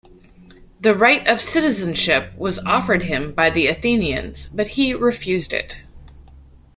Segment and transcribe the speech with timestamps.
[0.79, 5.85] The right of citizenship was offered him by the Athenians, but he refused it.